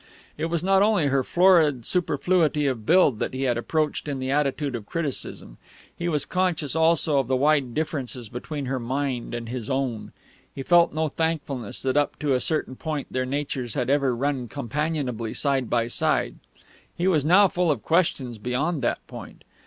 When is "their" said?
13.13-13.27